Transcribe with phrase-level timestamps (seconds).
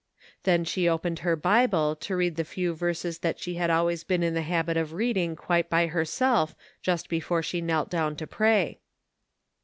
[0.23, 4.03] '* Then she opened her Bible to read the few verses that she had always
[4.03, 8.25] been in the habit of reading quite by herself just before she knelt down to
[8.25, 8.79] pray.